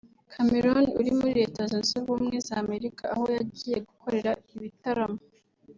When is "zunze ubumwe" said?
1.69-2.35